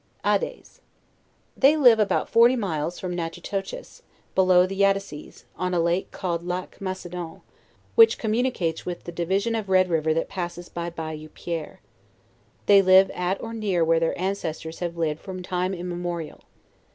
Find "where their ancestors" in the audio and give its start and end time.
13.85-14.79